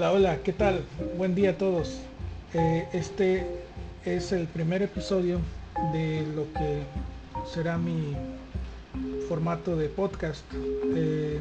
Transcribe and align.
Hola, 0.00 0.12
hola, 0.12 0.38
¿qué 0.42 0.54
tal? 0.54 0.82
Buen 1.18 1.34
día 1.34 1.50
a 1.50 1.58
todos. 1.58 2.00
Eh, 2.54 2.88
este 2.94 3.46
es 4.06 4.32
el 4.32 4.46
primer 4.46 4.80
episodio 4.80 5.40
de 5.92 6.26
lo 6.34 6.50
que 6.54 6.84
será 7.52 7.76
mi 7.76 8.16
formato 9.28 9.76
de 9.76 9.90
podcast. 9.90 10.42
Eh, 10.96 11.38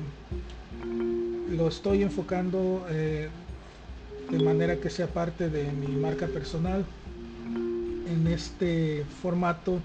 lo 1.52 1.70
estoy 1.70 2.04
enfocando 2.04 2.86
eh, 2.90 3.30
de 4.30 4.40
manera 4.40 4.76
que 4.76 4.90
sea 4.90 5.08
parte 5.08 5.50
de 5.50 5.72
mi 5.72 5.96
marca 5.96 6.28
personal. 6.28 6.84
En 8.12 8.28
este 8.28 9.06
formato, 9.22 9.80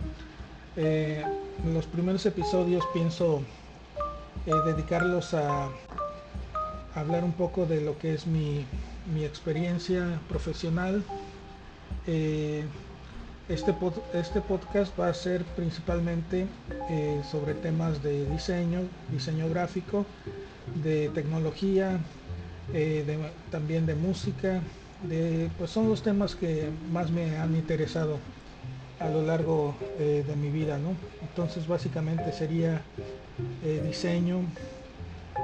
los 1.72 1.86
primeros 1.86 2.26
episodios 2.26 2.82
pienso 2.92 3.40
dedicarlos 4.66 5.32
a 5.32 5.68
hablar 6.94 7.24
un 7.24 7.32
poco 7.32 7.66
de 7.66 7.80
lo 7.80 7.98
que 7.98 8.14
es 8.14 8.26
mi, 8.26 8.64
experiencia 9.22 10.20
profesional. 10.28 11.02
Eh, 12.06 12.64
este, 13.48 13.74
este 14.14 14.40
podcast 14.40 14.98
va 14.98 15.08
a 15.08 15.14
ser 15.14 15.44
principalmente 15.44 16.46
eh, 16.88 17.20
sobre 17.30 17.54
temas 17.54 18.02
de 18.02 18.24
diseño, 18.30 18.80
diseño 19.10 19.48
gráfico, 19.50 20.06
de 20.82 21.10
tecnología, 21.10 21.98
eh, 22.72 23.04
también 23.50 23.86
de 23.86 23.94
música. 23.94 24.60
De, 25.08 25.50
pues 25.58 25.70
son 25.70 25.88
los 25.90 26.02
temas 26.02 26.34
que 26.34 26.70
más 26.90 27.10
me 27.10 27.36
han 27.36 27.54
interesado 27.54 28.18
a 28.98 29.08
lo 29.10 29.20
largo 29.22 29.74
de 29.98 30.36
mi 30.36 30.48
vida. 30.48 30.78
¿no? 30.78 30.94
Entonces 31.20 31.66
básicamente 31.66 32.32
sería 32.32 32.80
diseño, 33.84 34.40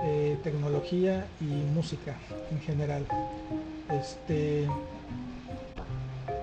eh, 0.03 0.39
tecnología 0.43 1.27
y 1.41 1.45
música 1.45 2.17
en 2.51 2.61
general. 2.61 3.05
Este, 3.91 4.67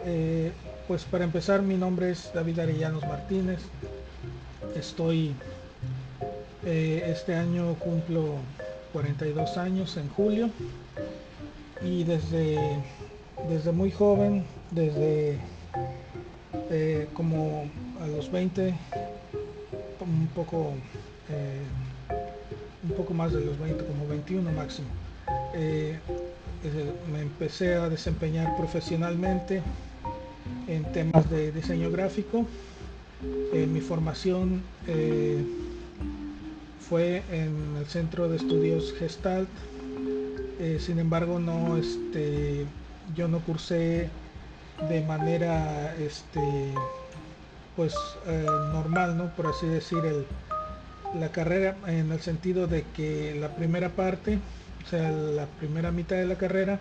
eh, 0.05 0.51
pues 0.87 1.05
para 1.05 1.23
empezar, 1.23 1.61
mi 1.61 1.75
nombre 1.75 2.11
es 2.11 2.31
David 2.33 2.59
Arellanos 2.59 3.03
Martínez. 3.07 3.59
Estoy, 4.75 5.33
eh, 6.65 7.03
este 7.07 7.33
año 7.33 7.73
cumplo 7.75 8.35
42 8.93 9.57
años 9.57 9.97
en 9.97 10.09
julio 10.09 10.51
y 11.81 12.03
desde, 12.03 12.59
desde 13.49 13.71
muy 13.71 13.91
joven, 13.91 14.45
desde 14.71 15.39
como 17.13 17.69
a 18.01 18.07
los 18.07 18.29
20, 18.29 18.75
un 20.01 20.27
poco 20.35 20.73
poco 22.97 23.13
más 23.13 23.31
de 23.31 23.41
los 23.41 23.57
20, 23.59 23.85
como 23.85 24.07
21 24.07 24.51
máximo. 24.51 24.87
Eh, 25.53 25.97
me 27.11 27.21
empecé 27.21 27.75
a 27.75 27.87
desempeñar 27.87 28.57
profesionalmente 28.57 29.61
en 30.67 30.83
temas 30.91 31.29
de 31.29 31.51
diseño 31.51 31.91
gráfico. 31.91 32.45
Eh, 33.53 33.67
mi 33.67 33.79
formación 33.79 34.63
eh, 34.87 35.43
fue 36.89 37.21
en 37.31 37.77
el 37.77 37.85
Centro 37.85 38.27
de 38.27 38.37
Estudios 38.37 38.93
Gestalt. 38.97 39.49
sin 40.79 40.97
embargo, 40.97 41.39
no, 41.39 41.77
este, 41.77 42.65
yo 43.15 43.27
no 43.27 43.39
cursé 43.39 44.09
de 44.89 45.01
manera 45.01 45.95
este, 45.99 46.73
pues, 47.75 47.93
normal, 48.73 49.17
¿no? 49.17 49.29
por 49.35 49.47
así 49.47 49.67
decir, 49.67 49.99
el, 50.03 50.25
la 51.19 51.29
carrera 51.29 51.75
en 51.87 52.11
el 52.11 52.19
sentido 52.21 52.67
de 52.67 52.83
que 52.95 53.35
la 53.39 53.49
primera 53.49 53.89
parte, 53.89 54.39
o 54.85 54.89
sea, 54.89 55.11
la 55.11 55.45
primera 55.45 55.91
mitad 55.91 56.15
de 56.15 56.25
la 56.25 56.35
carrera, 56.35 56.79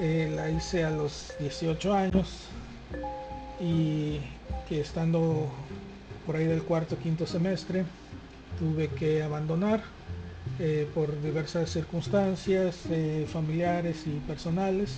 eh, 0.00 0.32
la 0.34 0.50
hice 0.50 0.84
a 0.84 0.90
los 0.90 1.34
18 1.38 1.94
años 1.94 2.46
y 3.60 4.20
que 4.68 4.80
estando 4.80 5.50
por 6.26 6.36
ahí 6.36 6.46
del 6.46 6.62
cuarto 6.62 6.96
quinto 6.98 7.26
semestre 7.26 7.84
tuve 8.58 8.88
que 8.88 9.22
abandonar 9.22 9.82
eh, 10.58 10.88
por 10.94 11.20
diversas 11.22 11.70
circunstancias 11.70 12.80
eh, 12.90 13.26
familiares 13.30 14.04
y 14.06 14.20
personales. 14.26 14.94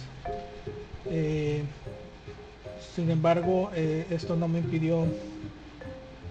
sin 2.94 3.10
embargo, 3.10 3.70
esto 3.74 4.36
no 4.36 4.48
me 4.48 4.58
impidió 4.58 5.06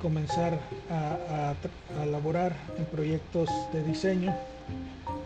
comenzar 0.06 0.60
a, 0.92 1.56
a, 2.00 2.06
laborar 2.06 2.56
en 2.78 2.86
proyectos 2.86 3.50
de 3.74 3.82
diseño. 3.82 4.36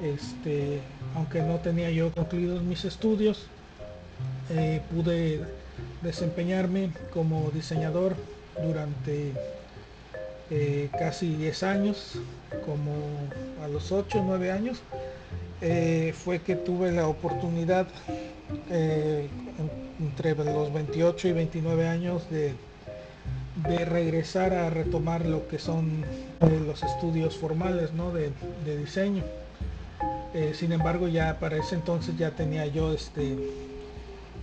Este, 0.01 0.79
aunque 1.15 1.41
no 1.41 1.57
tenía 1.57 1.91
yo 1.91 2.13
concluidos 2.13 2.63
mis 2.63 2.85
estudios, 2.85 3.47
eh, 4.51 4.79
pude 4.89 5.41
desempeñarme 6.01 6.91
como 7.11 7.51
diseñador 7.51 8.15
durante 8.63 9.33
eh, 10.49 10.89
casi 10.97 11.35
10 11.35 11.63
años, 11.63 12.13
como 12.65 12.93
a 13.61 13.67
los 13.67 13.91
8 13.91 14.21
o 14.21 14.23
9 14.23 14.49
años, 14.49 14.81
eh, 15.59 16.13
fue 16.15 16.39
que 16.39 16.55
tuve 16.55 16.93
la 16.93 17.05
oportunidad 17.09 17.87
entre 19.99 20.35
los 20.35 20.71
28 20.71 21.27
y 21.27 21.31
29 21.33 21.85
años 21.89 22.29
de 22.29 22.53
de 23.67 23.85
regresar 23.85 24.53
a 24.53 24.69
retomar 24.69 25.25
lo 25.25 25.47
que 25.47 25.59
son 25.59 26.03
eh, 26.41 26.61
los 26.65 26.83
estudios 26.83 27.37
formales 27.37 27.93
¿no? 27.93 28.11
de, 28.11 28.31
diseño. 28.77 29.23
Eh, 30.33 30.53
sin 30.55 30.71
embargo, 30.71 31.07
ya 31.07 31.39
para 31.39 31.57
ese 31.57 31.75
entonces 31.75 32.17
ya 32.17 32.31
tenía 32.31 32.65
yo 32.67 32.93
este 32.93 33.37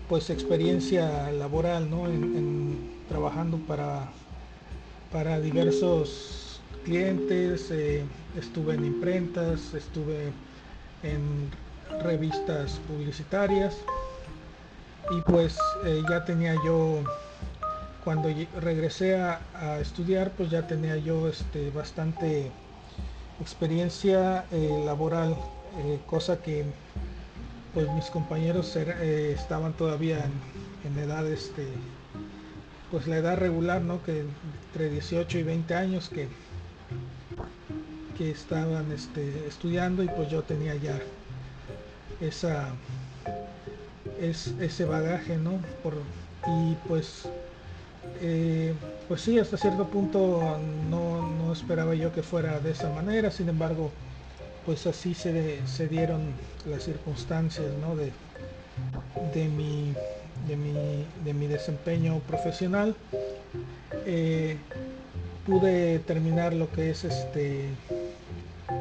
pues 0.08 0.30
experiencia 0.30 1.32
laboral 1.32 1.90
¿no? 1.90 2.06
en, 2.06 2.90
trabajando 3.08 3.58
para, 3.58 4.08
para 5.10 5.40
diversos 5.40 6.60
clientes, 6.84 7.70
eh, 7.70 8.04
estuve 8.38 8.74
en 8.74 8.84
imprentas, 8.84 9.74
estuve 9.74 10.30
en 11.02 11.50
revistas 12.02 12.80
publicitarias 12.88 13.76
y 15.10 15.20
pues 15.22 15.56
ya 16.08 16.24
tenía 16.24 16.54
yo 16.64 17.02
cuando 18.06 18.28
regresé 18.60 19.16
a, 19.16 19.80
estudiar, 19.80 20.30
pues 20.30 20.48
ya 20.48 20.64
tenía 20.64 20.96
yo 20.96 21.26
este, 21.26 21.70
bastante 21.70 22.52
experiencia 23.40 24.44
eh, 24.52 24.80
laboral, 24.86 25.36
eh, 25.78 25.98
cosa 26.06 26.40
que 26.40 26.66
pues 27.74 27.90
mis 27.94 28.04
compañeros 28.04 28.76
eh, 28.76 29.32
estaban 29.36 29.72
todavía 29.72 30.24
en, 30.84 30.96
edad, 30.96 31.26
este, 31.26 31.66
pues 32.92 33.08
la 33.08 33.16
edad 33.16 33.38
regular, 33.38 33.82
¿no? 33.82 34.00
Que 34.04 34.22
entre 34.68 34.88
18 34.88 35.38
y 35.38 35.42
20 35.42 35.74
años 35.74 36.08
que, 36.08 36.28
que 38.16 38.30
estaban 38.30 38.92
este, 38.92 39.48
estudiando 39.48 40.04
y 40.04 40.08
pues 40.10 40.30
yo 40.30 40.44
tenía 40.44 40.76
ya 40.76 40.96
esa, 42.20 42.68
es, 44.20 44.54
ese 44.60 44.84
bagaje, 44.84 45.38
¿no? 45.38 45.58
Por, 45.82 45.94
y 46.46 46.76
pues 46.86 47.28
eh, 48.22 48.74
pues 49.08 49.20
sí, 49.20 49.38
hasta 49.38 49.56
cierto 49.56 49.86
punto 49.86 50.58
no, 50.90 51.52
esperaba 51.52 51.94
yo 51.94 52.12
que 52.12 52.22
fuera 52.22 52.58
de 52.60 52.72
esa 52.72 52.90
manera, 52.90 53.30
sin 53.30 53.48
embargo, 53.48 53.90
pues 54.64 54.86
así 54.86 55.14
se, 55.14 55.66
se 55.66 55.88
dieron 55.88 56.20
las 56.68 56.82
circunstancias 56.82 57.66
de, 57.96 58.12
de, 59.32 59.48
mi, 59.48 59.94
de, 61.24 61.34
mi, 61.34 61.46
desempeño 61.46 62.18
profesional. 62.20 62.94
Eh, 64.04 64.56
pude 65.46 66.00
terminar 66.00 66.52
lo 66.52 66.70
que 66.72 66.90
es 66.90 67.04
este 67.04 67.68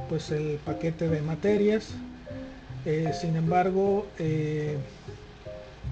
pues 0.09 0.31
el 0.31 0.59
paquete 0.65 1.07
de 1.07 1.21
materias. 1.21 1.94
Eh, 2.86 3.12
sin 3.19 3.36
embargo 3.36 4.06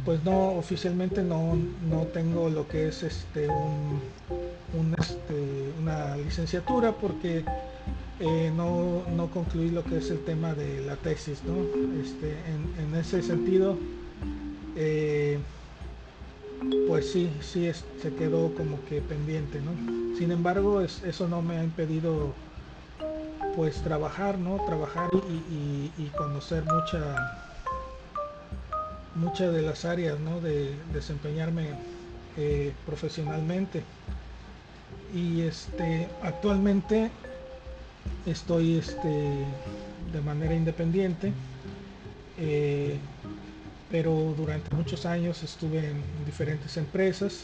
pues 0.05 0.23
no 0.23 0.51
oficialmente 0.51 1.23
no, 1.23 1.57
tengo 2.13 2.49
lo 2.49 2.67
que 2.67 2.87
es 2.87 3.03
este, 3.03 3.47
este 4.99 5.73
una 5.81 6.17
licenciatura 6.17 6.91
porque 6.91 7.43
eh, 8.19 8.51
no, 8.55 9.03
no, 9.15 9.27
concluí 9.27 9.69
lo 9.69 9.83
que 9.83 9.97
es 9.97 10.09
el 10.11 10.19
tema 10.19 10.53
de 10.53 10.81
la 10.81 10.95
tesis 10.95 11.41
¿no? 11.43 11.55
este, 12.01 12.35
en, 12.81 12.95
ese 12.95 13.21
sentido 13.21 13.77
eh, 14.75 15.39
pues 16.87 17.11
sí 17.11 17.29
sí 17.41 17.69
se 18.01 18.13
quedó 18.13 18.53
como 18.55 18.83
que 18.85 19.01
pendiente 19.01 19.59
¿no? 19.61 20.17
sin 20.17 20.31
embargo 20.31 20.81
eso 20.81 21.27
no 21.27 21.41
me 21.41 21.57
ha 21.57 21.63
impedido 21.63 22.33
pues 23.55 23.81
trabajar 23.83 24.37
no 24.37 24.57
trabajar 24.65 25.09
y 25.49 26.07
conocer 26.17 26.63
mucha 26.65 27.52
muchas 29.15 29.53
de 29.53 29.61
las 29.61 29.85
áreas 29.85 30.17
de 30.41 30.73
desempeñarme 30.93 31.67
eh, 32.37 32.73
profesionalmente 32.85 33.83
y 35.13 35.41
este 35.41 36.07
actualmente 36.23 37.11
estoy 38.25 38.77
este 38.77 39.07
de 39.07 40.21
manera 40.23 40.53
independiente 40.55 41.31
pero 43.91 44.33
durante 44.35 44.75
muchos 44.75 45.05
años 45.05 45.43
estuve 45.43 45.77
en 45.77 46.01
diferentes 46.25 46.77
empresas. 46.77 47.43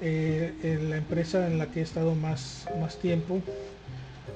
en 0.00 0.90
la 0.90 0.96
empresa 0.96 1.46
en 1.48 1.58
la 1.58 1.66
que 1.66 1.80
he 1.80 1.82
estado 1.82 2.14
más, 2.14 2.66
más 2.80 2.96
tiempo 2.98 3.40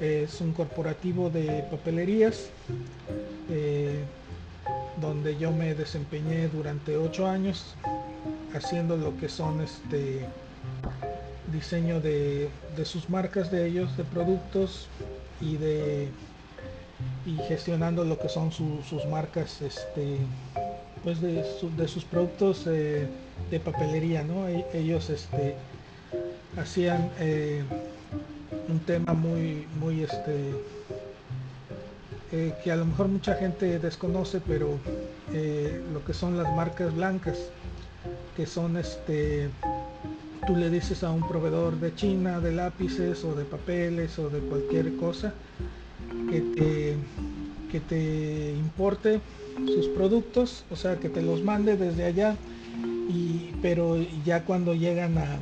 es 0.01 0.41
un 0.41 0.53
corporativo 0.53 1.31
de 1.31 1.65
papelerías 1.71 2.49
donde 5.01 5.37
yo 5.37 5.53
me 5.53 5.75
desempeñé 5.75 6.49
durante 6.49 6.97
ocho 6.97 7.27
años 7.27 7.75
haciendo 8.55 8.97
lo 8.97 9.17
que 9.19 9.29
son 9.29 9.61
este 9.61 10.27
diseño 11.53 12.01
de, 12.01 12.51
sus 12.85 13.09
marcas 13.09 13.51
de 13.51 13.67
ellos, 13.67 13.97
de 13.97 14.05
productos 14.05 14.89
y 15.41 15.57
de 15.57 16.09
y 17.27 17.37
gestionando 17.49 18.05
lo 18.05 18.19
que 18.19 18.29
son 18.29 18.53
sus 18.53 19.05
marcas 19.11 19.61
este 19.61 20.19
pues 21.05 21.21
de, 21.21 21.45
sus 21.89 22.05
productos 22.05 22.67
eh, 22.67 23.07
de 23.51 23.61
papelería 23.61 24.23
no 24.23 24.49
e, 24.49 24.65
ellos 24.73 25.11
este 25.11 25.57
hacían 26.57 27.11
eh, 27.21 27.63
un 28.69 28.81
tema 28.81 29.13
muy 29.13 29.67
muy 29.79 30.05
este 30.05 30.53
eh, 32.33 32.55
que 32.63 32.73
a 32.73 32.77
lo 32.77 32.85
mejor 32.85 33.09
mucha 33.09 33.35
gente 33.35 33.79
desconoce 33.79 34.41
pero 34.47 34.79
lo 35.93 36.05
que 36.05 36.15
son 36.15 36.37
las 36.37 36.55
marcas 36.55 36.95
blancas 36.95 37.51
que 38.37 38.47
son 38.47 38.77
este 38.77 39.49
tú 40.47 40.57
le 40.57 40.71
dices 40.71 41.03
a 41.03 41.11
un 41.11 41.27
proveedor 41.27 41.79
de 41.79 41.95
China 41.95 42.41
de 42.41 42.53
lápices 42.53 43.25
o 43.25 43.35
de 43.35 43.45
papeles 43.45 44.19
o 44.19 44.31
de 44.31 44.41
cualquier 44.41 44.97
cosa 44.97 45.35
que 46.31 46.41
te, 46.41 46.97
que 47.71 47.81
te 47.81 48.53
importe 48.53 49.21
sus 49.65 49.89
productos, 49.89 50.65
o 50.71 50.77
sea, 50.77 50.97
que 50.97 51.09
te 51.09 51.23
los 51.23 51.43
mande 51.43 51.77
desde 51.77 52.05
allá, 52.05 52.37
y, 53.09 53.53
pero 53.63 53.97
ya 54.25 54.45
cuando 54.45 54.75
llegan 54.75 55.17
a, 55.19 55.41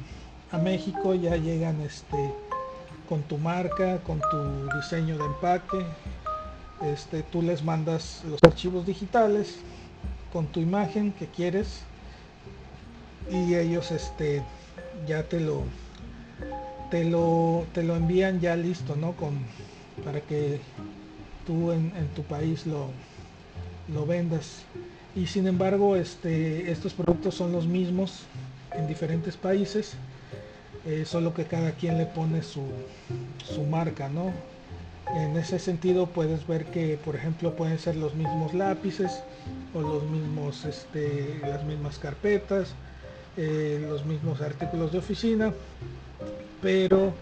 México 0.63 1.17
ya 1.17 1.37
llegan 1.37 1.81
este, 1.81 2.33
con 3.09 3.23
tu 3.23 3.39
marca, 3.39 3.99
con 4.07 4.21
tu 4.21 4.77
diseño 4.77 5.19
de 5.19 5.25
empaque, 5.25 5.85
este, 6.83 7.23
tú 7.23 7.43
les 7.43 7.63
mandas 7.63 8.23
los 8.29 8.43
archivos 8.43 8.87
digitales 8.87 9.57
con 10.33 10.47
tu 10.47 10.61
imagen 10.61 11.13
que 11.13 11.27
quieres 11.27 11.83
y 13.31 13.55
ellos 13.55 13.91
este, 13.91 14.43
ya 15.07 15.23
te 15.23 15.41
lo, 15.41 15.63
te 16.91 17.05
lo, 17.05 17.67
te 17.73 17.83
lo 17.83 17.97
envían 17.97 18.41
ya 18.41 18.57
listo, 18.57 18.97
¿no? 18.97 19.13
Con, 19.13 19.39
para 20.05 20.21
que 20.21 20.61
tú 21.47 21.73
en, 21.73 21.93
tu 22.15 22.23
país 22.23 22.67
lo, 22.67 22.89
lo 23.93 24.07
vendas. 24.07 24.63
Y 25.15 25.27
sin 25.27 25.47
embargo, 25.47 25.97
este, 25.97 26.71
estos 26.71 26.93
productos 26.93 27.35
son 27.35 27.53
los 27.53 27.67
mismos 27.67 28.25
en 28.73 28.87
diferentes 28.89 29.37
países, 29.37 29.95
eh, 30.85 31.05
solo 31.07 31.33
que 31.33 31.45
cada 31.45 31.73
quien 31.73 31.97
le 31.97 32.07
pone 32.07 32.43
su, 32.43 32.63
su 33.45 33.63
marca, 33.63 34.09
¿no? 34.09 34.33
En 35.15 35.37
ese 35.37 35.59
sentido 35.59 36.07
puedes 36.07 36.47
ver 36.47 36.67
que, 36.67 36.99
por 37.05 37.15
ejemplo, 37.17 37.55
pueden 37.55 37.79
ser 37.79 37.97
los 37.97 38.15
mismos 38.15 38.53
lápices 38.53 39.23
o 39.73 39.81
los 39.81 40.03
mismos, 40.05 40.65
este, 40.65 41.41
las 41.43 41.65
mismas 41.65 41.99
carpetas 41.99 42.75
eh, 43.37 43.85
los 43.89 44.05
mismos 44.05 44.41
artículos 44.41 44.93
de 44.93 44.99
oficina, 44.99 45.53
pero 46.63 47.13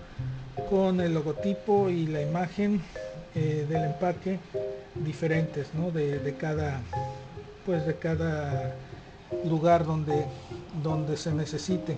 con 0.68 1.00
el 1.00 1.14
logotipo 1.14 1.88
y 1.88 2.06
la 2.06 2.20
imagen 2.20 2.82
eh, 3.34 3.64
del 3.66 3.84
empaque 3.84 4.38
diferentes 4.94 5.68
de, 5.94 6.36
cada 6.38 6.82
pues 7.64 7.86
de 7.86 7.96
cada 7.96 8.74
lugar 9.46 9.86
donde 9.86 10.26
donde 10.82 11.16
se 11.16 11.32
necesite 11.32 11.96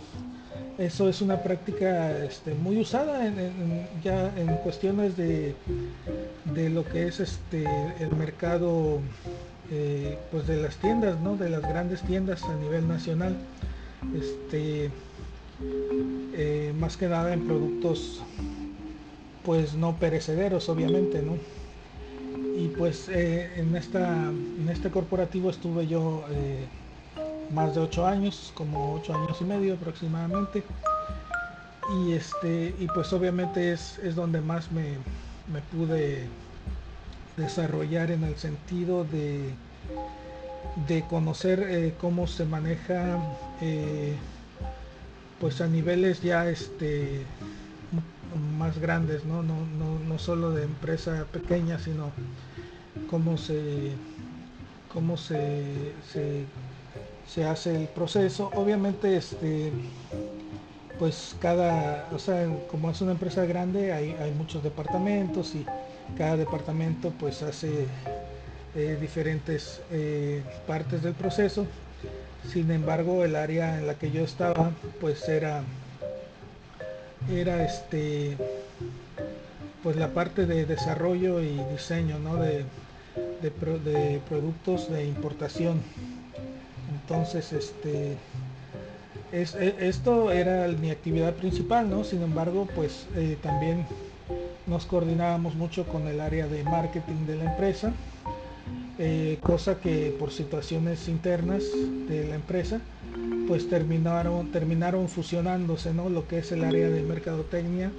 eso 0.78 1.08
es 1.08 1.20
una 1.20 1.42
práctica 1.42 2.24
este, 2.24 2.54
muy 2.54 2.80
usada 2.80 3.30
ya 4.02 4.32
en 4.36 4.48
cuestiones 4.56 5.16
de, 5.16 5.54
de, 6.44 6.70
lo 6.70 6.84
que 6.84 7.06
es 7.06 7.20
este 7.20 7.64
el 8.00 8.10
mercado 8.16 9.00
eh, 9.70 10.18
pues 10.30 10.46
de 10.46 10.56
las 10.56 10.76
tiendas 10.76 11.16
de 11.38 11.48
las 11.50 11.62
grandes 11.62 12.02
tiendas 12.02 12.42
a 12.44 12.54
nivel 12.56 12.88
nacional 12.88 13.36
este 14.14 14.90
eh, 16.36 16.72
más 16.78 16.96
que 16.96 17.06
nada 17.06 17.32
en 17.32 17.46
productos 17.46 18.22
pues 19.44 19.74
no 19.74 19.96
perecederos 19.96 20.68
obviamente 20.68 21.22
y 22.56 22.68
pues 22.68 23.08
eh, 23.08 23.50
en 23.56 23.76
esta 23.76 24.12
en 24.12 24.68
este 24.68 24.90
corporativo 24.90 25.50
estuve 25.50 25.86
yo 25.86 26.24
más 27.50 27.74
de 27.74 27.80
ocho 27.80 28.06
años 28.06 28.52
como 28.54 28.94
ocho 28.94 29.14
años 29.14 29.36
y 29.40 29.44
medio 29.44 29.74
aproximadamente 29.74 30.62
y 31.98 32.12
este 32.12 32.74
y 32.78 32.86
pues 32.86 33.12
obviamente 33.12 33.72
es, 33.72 33.98
es 33.98 34.14
donde 34.14 34.40
más 34.40 34.72
me, 34.72 34.96
me 35.52 35.60
pude 35.72 36.26
desarrollar 37.36 38.10
en 38.10 38.24
el 38.24 38.36
sentido 38.36 39.04
de 39.04 39.52
de 40.88 41.02
conocer 41.02 41.60
eh, 41.68 41.94
cómo 42.00 42.26
se 42.26 42.44
maneja 42.44 43.18
eh, 43.60 44.16
pues 45.40 45.60
a 45.60 45.66
niveles 45.66 46.22
ya 46.22 46.48
este 46.48 47.22
más 48.58 48.78
grandes 48.78 49.24
¿no? 49.24 49.42
No, 49.42 49.54
no, 50.08 50.18
solo 50.18 50.50
de 50.50 50.64
empresa 50.64 51.26
pequeña 51.32 51.78
sino 51.78 52.10
cómo 53.10 53.36
se 53.36 53.92
cómo 54.92 55.16
se, 55.16 55.92
hace 57.46 57.74
el 57.74 57.88
proceso 57.88 58.50
obviamente 58.54 59.16
este 59.16 59.72
pues 60.98 61.34
cada 61.40 62.08
o 62.14 62.18
sea 62.18 62.46
como 62.70 62.90
es 62.90 63.00
una 63.00 63.12
empresa 63.12 63.44
grande 63.44 63.92
hay, 63.92 64.14
hay 64.20 64.30
muchos 64.32 64.62
departamentos 64.62 65.54
y 65.54 65.66
cada 66.16 66.36
departamento 66.36 67.12
pues 67.18 67.42
hace 67.42 67.86
eh, 68.76 68.98
diferentes 69.00 69.80
eh, 69.92 70.42
partes 70.66 71.00
del 71.02 71.14
proceso. 71.14 71.64
Sin 72.52 72.72
embargo, 72.72 73.24
el 73.24 73.36
área 73.36 73.78
en 73.78 73.86
la 73.86 73.94
que 73.94 74.10
yo 74.10 74.24
estaba, 74.24 74.72
pues 75.00 75.28
era, 75.28 75.62
era 77.32 77.64
este, 77.64 78.36
pues 79.82 79.94
la 79.94 80.08
parte 80.08 80.46
de 80.46 80.66
desarrollo 80.66 81.40
y 81.40 81.56
diseño, 81.70 82.18
¿no? 82.18 82.34
De, 82.36 82.64
de, 83.42 84.20
productos 84.28 84.90
de 84.90 85.06
importación. 85.06 85.80
Entonces, 87.06 87.52
este, 87.52 88.16
es, 89.32 89.54
e, 89.54 89.74
esto 89.80 90.30
era 90.32 90.68
mi 90.68 90.90
actividad 90.90 91.34
principal, 91.34 91.88
¿no? 91.88 92.04
Sin 92.04 92.22
embargo, 92.22 92.66
pues 92.74 93.06
eh, 93.16 93.36
también 93.42 93.86
nos 94.66 94.86
coordinábamos 94.86 95.54
mucho 95.54 95.86
con 95.86 96.08
el 96.08 96.20
área 96.20 96.46
de 96.46 96.64
marketing 96.64 97.26
de 97.26 97.36
la 97.36 97.44
empresa 97.52 97.92
eh, 98.98 99.38
cosa 99.42 99.80
que 99.80 100.14
por 100.20 100.30
situaciones 100.30 101.08
internas 101.08 101.64
de 102.08 102.28
la 102.28 102.36
empresa 102.36 102.80
pues 103.48 103.68
terminaron 103.68 104.52
terminaron 104.52 105.08
fusionándose 105.08 105.92
no 105.92 106.08
lo 106.08 106.28
que 106.28 106.38
es 106.38 106.52
el 106.52 106.62
área 106.62 106.88
de 106.88 107.02
mercadotecnia 107.02 107.90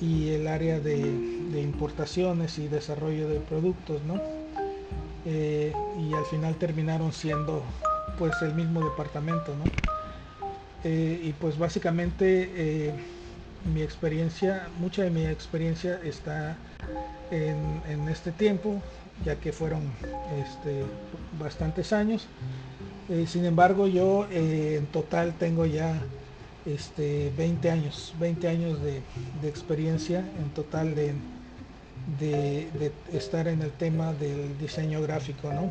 y 0.00 0.30
el 0.30 0.48
área 0.48 0.80
de, 0.80 1.00
importaciones 1.62 2.58
y 2.58 2.66
desarrollo 2.66 3.28
de 3.28 3.38
productos 3.38 4.02
no 4.02 4.20
eh, 5.26 5.72
y 6.00 6.14
al 6.14 6.24
final 6.24 6.56
terminaron 6.56 7.12
siendo 7.12 7.62
pues 8.20 8.40
el 8.42 8.54
mismo 8.54 8.84
departamento 8.84 9.52
no 9.56 9.64
eh, 10.84 11.20
y 11.24 11.32
pues 11.32 11.58
básicamente 11.58 12.94
mi 13.74 13.82
experiencia 13.82 14.68
mucha 14.78 15.02
de 15.02 15.10
mi 15.10 15.26
experiencia 15.26 16.00
está 16.04 16.56
en, 17.30 18.08
este 18.08 18.32
tiempo 18.32 18.80
ya 19.24 19.36
que 19.36 19.52
fueron 19.52 19.82
este, 20.42 20.84
bastantes 21.38 21.92
años. 21.92 22.26
Eh, 23.08 23.26
sin 23.26 23.44
embargo, 23.44 23.86
yo 23.86 24.26
eh, 24.30 24.76
en 24.78 24.86
total 24.86 25.34
tengo 25.34 25.66
ya 25.66 26.00
este, 26.64 27.32
20 27.36 27.70
años, 27.70 28.14
20 28.18 28.48
años 28.48 28.78
de, 28.82 29.02
experiencia 29.46 30.20
en 30.20 30.50
total 30.50 30.94
de, 30.94 31.12
de, 32.18 32.92
estar 33.12 33.46
en 33.48 33.62
el 33.62 33.72
tema 33.72 34.12
del 34.14 34.56
diseño 34.58 35.02
gráfico. 35.02 35.52
¿no? 35.52 35.70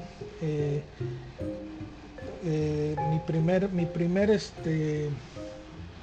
Eh, 2.44 2.96
mi 3.12 3.20
primer, 3.20 3.70
mi 3.70 3.86
primer, 3.86 4.30
este, 4.30 5.10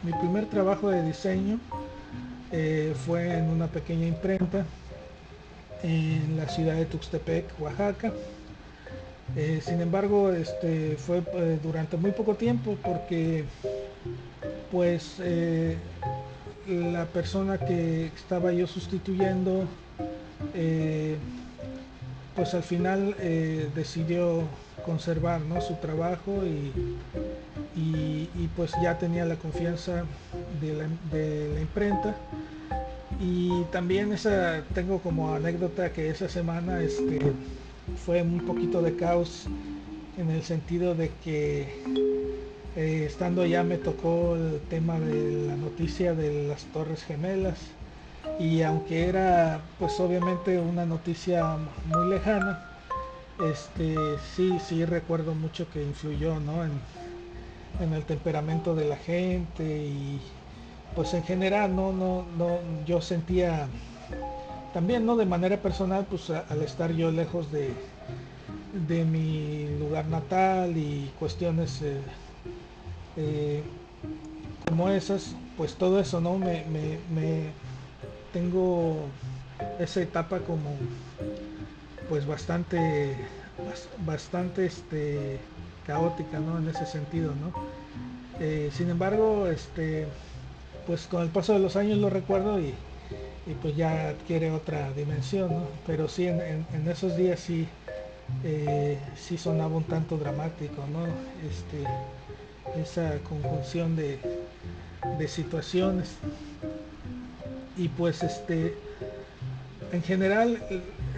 mi 0.02 0.12
primer 0.12 0.46
trabajo 0.46 0.90
de 0.90 1.02
diseño 1.02 1.58
fue 3.04 3.36
en 3.38 3.50
una 3.50 3.66
pequeña 3.66 4.06
imprenta 4.06 4.64
en 5.82 6.36
la 6.36 6.48
ciudad 6.48 6.74
de 6.74 6.86
Tuxtepec, 6.86 7.44
Oaxaca. 7.60 8.12
Eh, 9.36 9.60
sin 9.62 9.80
embargo, 9.80 10.32
este, 10.32 10.96
fue 10.96 11.22
eh, 11.34 11.58
durante 11.62 11.96
muy 11.96 12.12
poco 12.12 12.34
tiempo 12.34 12.76
porque 12.82 13.44
pues 14.70 15.16
eh, 15.20 15.76
la 16.66 17.04
persona 17.06 17.58
que 17.58 18.06
estaba 18.06 18.52
yo 18.52 18.66
sustituyendo 18.66 19.66
pues 22.34 22.54
al 22.54 22.62
final 22.62 23.14
eh, 23.18 23.68
decidió 23.74 24.42
conservar 24.86 25.40
¿no? 25.42 25.60
su 25.60 25.74
trabajo 25.74 26.42
y, 26.44 26.72
y, 27.78 28.48
pues 28.56 28.72
ya 28.82 28.96
tenía 28.96 29.26
la 29.26 29.36
confianza 29.36 30.04
de 30.60 30.74
la, 30.74 31.60
imprenta. 31.60 32.14
Y 33.20 33.64
también 33.72 34.12
esa, 34.12 34.62
tengo 34.74 35.00
como 35.00 35.34
anécdota 35.34 35.92
que 35.92 36.08
esa 36.08 36.28
semana 36.28 36.80
este, 36.80 37.20
fue 38.04 38.22
un 38.22 38.40
poquito 38.46 38.80
de 38.80 38.96
caos 38.96 39.46
en 40.16 40.30
el 40.30 40.42
sentido 40.42 40.94
de 40.94 41.10
que 41.22 41.82
eh, 42.76 43.04
estando 43.06 43.42
allá 43.42 43.62
me 43.62 43.76
tocó 43.78 44.36
el 44.36 44.60
tema 44.70 44.98
de 44.98 45.46
la 45.48 45.56
noticia 45.56 46.14
de 46.14 46.48
las 46.48 46.64
Torres 46.66 47.04
Gemelas 47.04 47.58
y 48.38 48.62
aunque 48.62 49.08
era 49.08 49.60
pues 49.78 49.98
obviamente 50.00 50.58
una 50.58 50.84
noticia 50.84 51.56
muy 51.86 52.10
lejana, 52.10 52.75
este 53.38 53.96
sí, 54.34 54.58
sí 54.66 54.84
recuerdo 54.84 55.34
mucho 55.34 55.68
que 55.70 55.82
influyó 55.82 56.40
¿no? 56.40 56.64
en, 56.64 56.72
el 57.92 58.04
temperamento 58.04 58.74
de 58.74 58.86
la 58.86 58.96
gente 58.96 59.64
y 59.64 60.20
pues 60.94 61.12
en 61.12 61.22
general 61.24 61.76
no, 61.76 61.92
no, 61.92 62.24
no, 62.38 62.58
yo 62.86 63.02
sentía 63.02 63.68
también 64.72 65.04
no 65.04 65.16
de 65.16 65.26
manera 65.26 65.58
personal 65.58 66.06
pues 66.08 66.30
al 66.30 66.62
estar 66.62 66.92
yo 66.92 67.10
lejos 67.10 67.52
de, 67.52 67.74
de 68.88 69.04
mi 69.04 69.78
lugar 69.78 70.06
natal 70.06 70.76
y 70.78 71.12
cuestiones 71.18 71.82
eh, 71.82 72.00
eh, 73.18 73.62
como 74.66 74.88
esas 74.88 75.34
pues 75.58 75.74
todo 75.74 76.00
eso 76.00 76.20
no 76.20 76.38
me, 76.38 76.64
me 77.10 77.50
tengo 78.32 79.08
esa 79.78 80.00
etapa 80.00 80.38
como 80.40 80.76
pues 82.08 82.26
bastante 82.26 83.16
bastante 84.04 84.66
este 84.66 85.38
caótica 85.86 86.38
¿no? 86.38 86.58
en 86.58 86.68
ese 86.68 86.86
sentido 86.86 87.32
¿no? 87.34 87.52
Eh, 88.40 88.70
sin 88.72 88.90
embargo 88.90 89.46
este 89.46 90.06
pues 90.86 91.06
con 91.06 91.22
el 91.22 91.28
paso 91.28 91.54
de 91.54 91.58
los 91.58 91.76
años 91.76 91.98
lo 91.98 92.10
recuerdo 92.10 92.60
y, 92.60 92.74
pues 93.62 93.76
ya 93.76 94.08
adquiere 94.08 94.50
otra 94.50 94.92
dimensión 94.92 95.50
¿no? 95.50 95.68
pero 95.86 96.08
sí 96.08 96.26
en, 96.26 96.66
esos 96.88 97.16
días 97.16 97.38
sí 97.38 97.68
eh, 98.42 98.98
sí 99.16 99.38
sonaba 99.38 99.76
un 99.76 99.84
tanto 99.84 100.18
dramático 100.18 100.84
¿no? 100.92 101.06
este 101.48 101.84
esa 102.80 103.18
conjunción 103.20 103.94
de, 103.94 104.18
de 105.16 105.28
situaciones 105.28 106.16
y 107.76 107.88
pues 107.88 108.24
este 108.24 108.74
en 109.92 110.02
general 110.02 110.60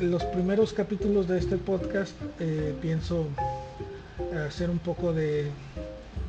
los 0.00 0.24
primeros 0.24 0.72
capítulos 0.72 1.26
de 1.26 1.38
este 1.38 1.56
podcast 1.56 2.12
eh, 2.38 2.74
pienso 2.80 3.26
hacer 4.46 4.70
un 4.70 4.78
poco 4.78 5.12
de, 5.12 5.50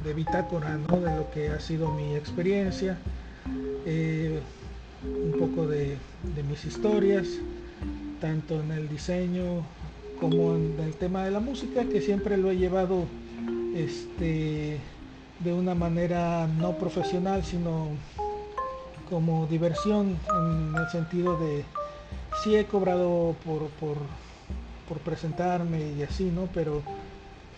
de 0.04 0.14
bitácora 0.14 0.78
¿no? 0.78 1.00
de 1.00 1.16
lo 1.16 1.30
que 1.32 1.50
ha 1.50 1.60
sido 1.60 1.92
mi 1.92 2.16
experiencia 2.16 2.98
eh, 3.86 4.40
un 5.04 5.40
poco 5.40 5.68
de, 5.68 5.98
de, 6.36 6.44
mis 6.44 6.66
historias 6.66 7.28
tanto 8.20 8.60
en 8.62 8.72
el 8.72 8.90
diseño 8.90 9.64
como 10.20 10.56
en 10.56 10.76
el 10.80 10.94
tema 10.96 11.24
de 11.24 11.32
la 11.32 11.40
música 11.40 11.84
que 11.86 12.02
siempre 12.02 12.38
lo 12.38 12.52
he 12.52 12.58
llevado 12.58 13.06
este 13.76 14.80
de 15.40 15.54
una 15.54 15.76
manera 15.76 16.48
no 16.48 16.74
profesional 16.78 17.44
sino 17.46 17.90
como 19.10 19.48
diversión 19.48 20.18
en 20.30 20.76
el 20.76 20.90
sentido 20.90 21.38
de 21.38 21.64
sí 22.44 22.56
he 22.56 22.66
cobrado 22.66 23.36
por, 23.46 23.68
por, 23.70 23.98
presentarme 25.00 25.92
y 25.98 26.04
así, 26.04 26.26
¿no? 26.26 26.48
Pero 26.54 26.82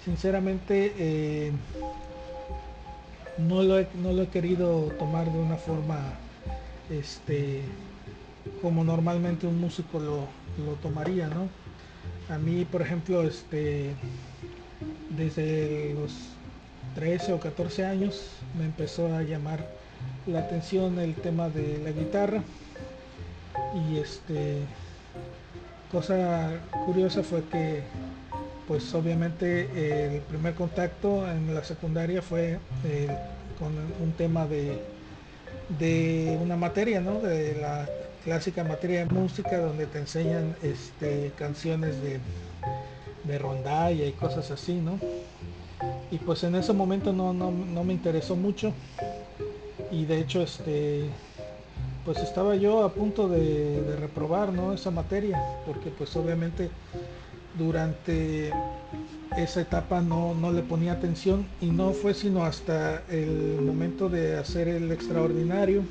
sinceramente 0.03 0.93
eh, 0.97 1.51
no, 3.38 3.63
lo 3.63 3.79
he, 3.79 3.88
no 4.01 4.11
lo 4.11 4.23
he 4.23 4.27
querido 4.27 4.91
tomar 5.00 5.31
de 5.31 5.39
una 5.39 5.55
forma 5.55 5.97
este 6.89 7.61
como 8.61 8.83
normalmente 8.83 9.47
un 9.47 9.59
músico 9.59 10.00
lo, 10.00 10.27
lo 10.65 10.73
tomaría, 10.81 11.27
¿no? 11.27 11.47
A 12.33 12.38
mí, 12.38 12.65
por 12.65 12.81
ejemplo, 12.81 13.23
este 13.23 13.95
desde 15.09 15.93
los 15.93 16.11
13 16.95 17.33
o 17.33 17.39
14 17.39 17.85
años 17.85 18.29
me 18.57 18.65
empezó 18.65 19.13
a 19.13 19.21
llamar 19.23 19.65
la 20.27 20.39
atención 20.39 21.00
el 21.00 21.15
tema 21.15 21.50
de 21.50 21.79
la 21.83 21.91
guitarra 21.91 22.43
y 23.73 23.97
este 23.97 24.59
cosa 25.91 26.51
curiosa 26.85 27.23
fue 27.23 27.43
que 27.45 27.83
pues 28.67 28.93
obviamente 28.93 30.15
el 30.15 30.21
primer 30.21 30.53
contacto 30.55 31.29
en 31.29 31.53
la 31.53 31.63
secundaria 31.63 32.21
fue 32.21 32.59
eh, 32.85 33.07
con 33.59 33.73
un 34.01 34.11
tema 34.13 34.47
de, 34.47 34.81
de 35.77 36.37
una 36.41 36.55
materia 36.55 37.01
¿no? 37.01 37.19
de 37.19 37.55
la 37.55 37.89
clásica 38.23 38.63
materia 38.63 39.05
de 39.05 39.13
música 39.13 39.57
donde 39.57 39.87
te 39.87 39.99
enseñan 39.99 40.55
este 40.63 41.31
canciones 41.37 42.01
de, 42.01 42.19
de 43.23 43.39
rondalla 43.39 44.05
y 44.05 44.11
cosas 44.13 44.51
así 44.51 44.75
no 44.75 44.99
y 46.11 46.17
pues 46.19 46.43
en 46.43 46.55
ese 46.55 46.71
momento 46.73 47.11
no, 47.11 47.33
no, 47.33 47.51
no 47.51 47.83
me 47.83 47.93
interesó 47.93 48.35
mucho 48.35 48.73
y 49.91 50.05
de 50.05 50.19
hecho 50.19 50.43
este 50.43 51.09
pues 52.05 52.17
estaba 52.20 52.55
yo 52.55 52.84
a 52.84 52.93
punto 52.93 53.27
de, 53.27 53.96
reprobar 54.00 54.51
¿no? 54.53 54.74
esa 54.74 54.91
materia 54.91 55.39
porque 55.65 55.89
pues 55.89 56.15
obviamente 56.15 56.70
durante 57.58 58.51
esa 59.38 59.62
etapa 59.62 60.01
no, 60.01 60.34
no, 60.34 60.51
le 60.51 60.62
ponía 60.62 60.93
atención 60.93 61.46
y 61.60 61.67
no 61.67 61.93
fue 61.93 62.13
sino 62.13 62.43
hasta 62.43 63.03
el 63.10 63.62
momento 63.62 64.10
de 64.10 64.38
hacer 64.38 64.67
el 64.67 64.91
extraordinario 64.91 65.84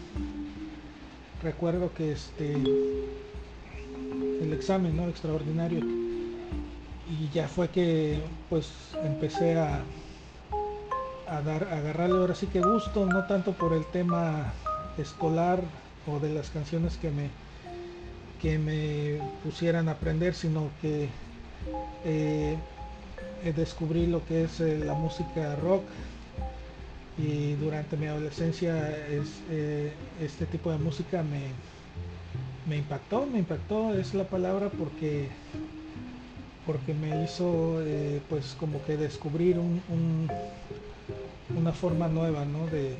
recuerdo 1.42 1.92
que 1.94 2.12
este 2.12 2.54
el 4.42 4.52
examen 4.52 4.96
no 4.96 5.08
extraordinario 5.08 5.80
y 7.08 7.28
ya 7.32 7.48
fue 7.48 7.68
que 7.68 8.20
pues 8.48 8.68
empecé 9.04 9.58
a 9.58 9.80
a, 11.30 11.42
dar, 11.42 11.64
agarrarle 11.64 12.16
ahora 12.16 12.34
sí 12.34 12.46
que 12.48 12.60
gusto, 12.60 13.06
no 13.06 13.24
tanto 13.26 13.52
por 13.52 13.72
el 13.72 13.86
tema 13.86 14.52
escolar 14.98 15.62
o 16.06 16.18
de 16.18 16.30
las 16.30 16.50
canciones 16.50 16.96
que 16.96 17.10
me, 17.10 17.28
que 18.40 18.58
me 18.58 19.18
pusieran 19.42 19.88
a 19.88 19.92
aprender, 19.92 20.34
sino 20.34 20.70
que 20.80 21.08
eh, 22.04 22.56
descubrí 23.56 24.06
lo 24.06 24.24
que 24.26 24.44
es 24.44 24.60
eh, 24.60 24.78
la 24.84 24.94
música 24.94 25.56
rock 25.56 25.82
y 27.18 27.54
durante 27.54 27.96
mi 27.96 28.06
adolescencia 28.06 28.88
es, 29.08 29.28
eh, 29.50 29.92
este 30.22 30.46
tipo 30.46 30.70
de 30.70 30.78
música 30.78 31.22
me, 31.22 31.40
me 32.66 32.78
impactó, 32.78 33.26
me 33.26 33.38
impactó, 33.38 33.94
es 33.94 34.14
la 34.14 34.24
palabra 34.24 34.68
porque 34.70 35.28
porque 36.66 36.94
me 36.94 37.24
hizo 37.24 37.80
pues 38.28 38.54
como 38.60 38.84
que 38.84 38.96
descubrir 38.96 39.58
un, 39.58 40.30
una 41.56 41.72
forma 41.72 42.06
nueva 42.06 42.44
¿no? 42.44 42.66
de, 42.66 42.96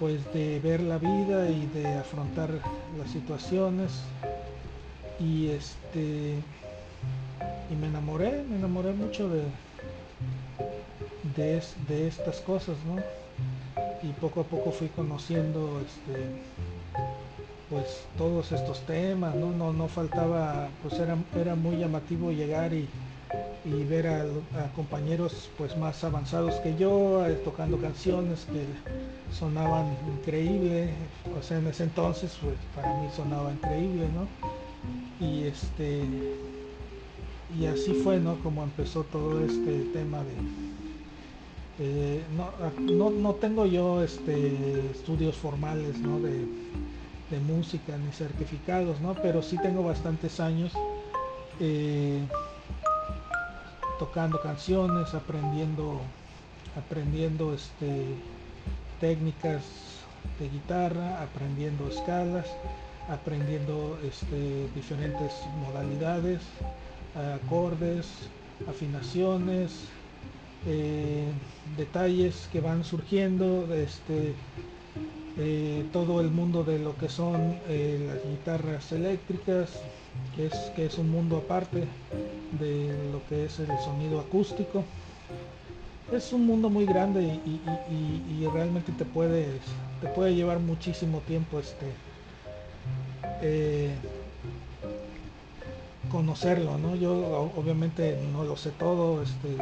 pues 0.00 0.32
de 0.32 0.58
ver 0.60 0.80
la 0.80 0.96
vida 0.96 1.50
y 1.50 1.66
de 1.66 1.86
afrontar 1.86 2.48
las 2.98 3.10
situaciones 3.10 3.92
y 5.20 5.48
este 5.48 6.34
y 7.70 7.74
me 7.78 7.86
enamoré 7.86 8.42
me 8.48 8.56
enamoré 8.56 8.94
mucho 8.94 9.28
de 9.28 9.42
de, 11.36 11.62
de 11.86 12.08
estas 12.08 12.40
cosas 12.40 12.76
¿no? 12.86 12.96
y 14.02 14.12
poco 14.14 14.40
a 14.40 14.44
poco 14.44 14.72
fui 14.72 14.88
conociendo 14.88 15.82
este 15.86 16.24
pues 17.68 18.06
todos 18.16 18.52
estos 18.52 18.80
temas 18.86 19.34
no 19.34 19.52
no 19.52 19.74
no 19.74 19.86
faltaba 19.86 20.68
pues 20.82 20.94
era 20.94 21.16
era 21.38 21.54
muy 21.54 21.76
llamativo 21.76 22.32
llegar 22.32 22.72
y 22.72 22.88
y 23.64 23.84
ver 23.84 24.06
a, 24.06 24.24
compañeros 24.74 25.50
pues 25.58 25.76
más 25.76 26.02
avanzados 26.02 26.54
que 26.56 26.74
yo 26.76 27.26
eh, 27.26 27.34
tocando 27.44 27.78
canciones 27.78 28.46
que 28.46 28.64
sonaban 29.32 29.96
increíble 30.18 30.90
o 31.38 31.42
sea 31.42 31.58
en 31.58 31.66
ese 31.66 31.84
entonces 31.84 32.36
pues 32.42 32.54
para 32.74 32.94
mí 33.00 33.08
sonaba 33.14 33.52
increíble 33.52 34.08
no 34.14 35.26
y 35.26 35.44
este 35.44 36.04
y 37.58 37.66
así 37.66 37.94
fue 37.94 38.18
no 38.18 38.36
como 38.42 38.62
empezó 38.62 39.04
todo 39.04 39.44
este 39.44 39.84
tema 39.92 40.18
de 40.18 40.32
eh, 41.82 42.22
no, 42.36 43.10
no, 43.10 43.34
tengo 43.34 43.64
yo 43.64 44.02
este 44.02 44.90
estudios 44.90 45.34
formales 45.36 45.98
¿no? 45.98 46.20
de, 46.20 46.44
de 47.30 47.40
música 47.46 47.96
ni 47.96 48.12
certificados 48.12 49.00
no 49.00 49.14
pero 49.14 49.42
sí 49.42 49.56
tengo 49.62 49.82
bastantes 49.82 50.40
años 50.40 50.72
eh, 51.60 52.20
tocando 54.00 54.40
canciones, 54.40 55.12
aprendiendo, 55.12 56.00
aprendiendo 56.74 57.52
este, 57.52 58.06
técnicas 59.00 59.62
de 60.38 60.48
guitarra, 60.48 61.22
aprendiendo 61.22 61.88
escalas, 61.88 62.46
aprendiendo 63.08 63.98
este, 64.04 64.68
diferentes 64.74 65.32
modalidades, 65.66 66.40
acordes, 67.44 68.06
afinaciones, 68.68 69.72
eh, 70.66 71.24
detalles 71.76 72.48
que 72.52 72.60
van 72.60 72.84
surgiendo, 72.84 73.72
este, 73.74 74.34
eh, 75.38 75.86
todo 75.92 76.20
el 76.20 76.30
mundo 76.30 76.64
de 76.64 76.78
lo 76.78 76.96
que 76.96 77.08
son 77.08 77.58
eh, 77.68 78.04
las 78.06 78.22
guitarras 78.30 78.92
eléctricas, 78.92 79.70
que 80.36 80.46
es, 80.46 80.54
que 80.76 80.86
es 80.86 80.98
un 80.98 81.10
mundo 81.10 81.38
aparte 81.38 81.84
de 82.58 83.10
lo 83.12 83.26
que 83.28 83.46
es 83.46 83.58
el 83.58 83.68
sonido 83.84 84.20
acústico. 84.20 84.84
Es 86.12 86.32
un 86.32 86.44
mundo 86.44 86.68
muy 86.68 86.86
grande 86.86 87.22
y, 87.22 88.46
realmente 88.52 88.90
te 88.92 89.04
puede, 89.04 89.46
te 90.00 90.08
puede 90.08 90.34
llevar 90.34 90.58
muchísimo 90.58 91.20
tiempo 91.20 91.60
este, 91.60 91.86
conocerlo, 96.10 96.78
¿no? 96.78 96.96
Yo 96.96 97.52
obviamente 97.56 98.18
no 98.32 98.42
lo 98.42 98.56
sé 98.56 98.70
todo, 98.70 99.22
este, 99.22 99.56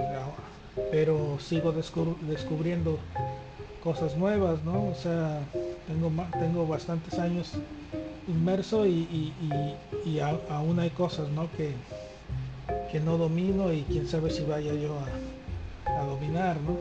pero 0.90 1.38
sigo 1.38 1.72
descubriendo 1.72 2.98
cosas 3.82 4.16
nuevas, 4.16 4.64
¿no? 4.64 4.88
O 4.88 4.94
sea, 4.94 5.40
tengo, 5.86 6.10
tengo 6.32 6.66
bastantes 6.66 7.18
años 7.18 7.52
inmerso 8.26 8.86
y, 8.86 9.34
aún 10.48 10.78
hay 10.80 10.90
cosas, 10.90 11.28
¿no? 11.28 11.50
Que, 11.52 11.74
que 12.90 13.00
no 13.00 13.18
domino 13.18 13.70
y 13.70 13.82
quién 13.82 14.08
sabe 14.08 14.30
si 14.30 14.44
vaya 14.44 14.72
yo 14.72 14.94
a, 14.94 15.27
dominar, 16.08 16.56
¿no? 16.60 16.76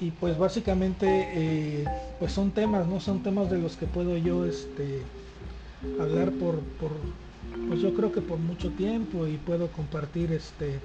Y 0.00 0.10
pues 0.12 0.38
básicamente, 0.38 1.06
eh, 1.34 1.84
pues 2.18 2.32
son 2.32 2.50
temas, 2.52 2.86
¿no? 2.86 3.00
Son 3.00 3.22
temas 3.22 3.50
de 3.50 3.58
los 3.58 3.76
que 3.76 3.86
puedo 3.86 4.16
yo, 4.16 4.46
este, 4.46 5.02
hablar 6.00 6.30
por, 6.32 6.60
por 6.80 6.90
pues 7.68 7.80
yo 7.80 7.94
creo 7.94 8.12
que 8.12 8.20
por 8.20 8.38
mucho 8.38 8.70
tiempo 8.70 9.26
y 9.26 9.36
puedo 9.36 9.68
compartir 9.68 10.32
este 10.32 10.80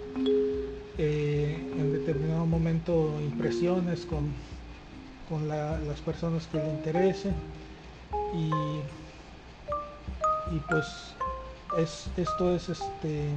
eh, 0.97 1.57
en 1.77 1.91
determinado 1.91 2.45
momento 2.45 3.19
impresiones 3.21 4.05
con, 4.05 4.31
con 5.29 5.47
las 5.47 5.99
personas 6.05 6.47
que 6.47 6.57
le 6.57 6.69
interese 6.69 7.31
y, 8.33 8.49
y 10.55 10.59
pues 10.69 10.85
es, 11.77 12.07
esto 12.17 12.55
es 12.55 12.69
este 12.69 13.29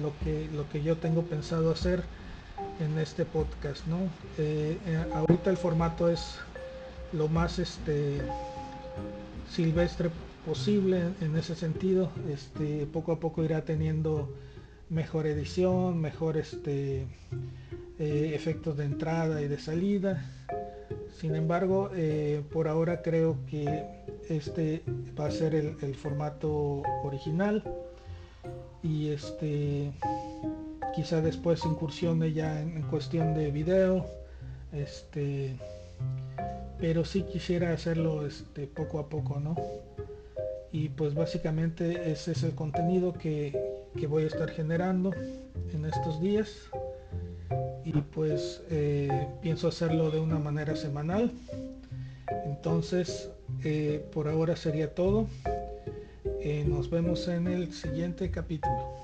lo 0.00 0.12
que 0.24 0.48
lo 0.54 0.68
que 0.70 0.82
yo 0.82 0.96
tengo 0.96 1.22
pensado 1.22 1.70
hacer 1.70 2.04
en 2.80 2.98
este 2.98 3.24
podcast 3.24 3.86
no 3.86 3.98
eh, 4.38 4.78
eh, 4.86 5.04
ahorita 5.14 5.50
el 5.50 5.56
formato 5.56 6.08
es 6.08 6.38
lo 7.12 7.28
más 7.28 7.58
este 7.58 8.20
silvestre 9.50 10.10
posible 10.46 11.02
en 11.20 11.36
ese 11.36 11.54
sentido 11.54 12.10
este 12.30 12.86
poco 12.86 13.12
a 13.12 13.20
poco 13.20 13.44
irá 13.44 13.64
teniendo 13.64 14.28
mejor 14.92 15.26
edición, 15.26 16.00
mejor 16.00 16.36
este, 16.36 17.06
eh, 17.98 18.32
efectos 18.34 18.76
de 18.76 18.84
entrada 18.84 19.40
y 19.40 19.48
de 19.48 19.58
salida. 19.58 20.22
Sin 21.18 21.34
embargo, 21.34 21.90
por 22.52 22.68
ahora 22.68 23.00
creo 23.00 23.36
que 23.48 23.86
este 24.28 24.82
va 25.18 25.26
a 25.26 25.30
ser 25.30 25.54
el, 25.54 25.94
formato 25.94 26.82
original 27.04 27.62
y 28.82 29.10
este 29.10 29.92
quizá 30.94 31.20
después 31.20 31.64
incursione 31.64 32.32
ya 32.32 32.60
en, 32.60 32.82
cuestión 32.82 33.34
de 33.34 33.50
video 33.50 34.06
este 34.72 35.56
pero 36.78 37.04
sí 37.04 37.22
quisiera 37.22 37.72
hacerlo 37.72 38.26
este 38.26 38.66
poco 38.66 38.98
a 38.98 39.08
poco 39.08 39.38
no 39.40 39.56
y 40.72 40.88
pues 40.88 41.14
básicamente 41.14 42.10
ese 42.10 42.32
es 42.32 42.42
el 42.42 42.54
contenido 42.54 43.12
que, 43.12 43.52
voy 44.08 44.24
a 44.24 44.26
estar 44.26 44.48
generando 44.50 45.12
en 45.72 45.84
estos 45.84 46.20
días. 46.20 46.48
Y 47.84 47.92
pues 47.92 48.62
eh, 48.70 49.28
pienso 49.42 49.68
hacerlo 49.68 50.10
de 50.10 50.18
una 50.18 50.38
manera 50.38 50.74
semanal. 50.74 51.30
Entonces 52.46 53.28
eh, 53.64 54.02
por 54.14 54.28
ahora 54.28 54.56
sería 54.56 54.94
todo. 54.94 55.26
Eh, 56.40 56.64
nos 56.66 56.88
vemos 56.88 57.28
en 57.28 57.48
el 57.48 57.72
siguiente 57.72 58.30
capítulo 58.30 58.96